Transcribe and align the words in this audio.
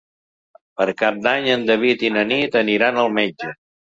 Per 0.79 0.85
Cap 1.01 1.19
d'Any 1.27 1.49
en 1.55 1.65
David 1.67 2.05
i 2.09 2.11
na 2.15 2.23
Nit 2.31 2.57
aniran 2.63 2.99
al 3.03 3.11
metge. 3.19 3.51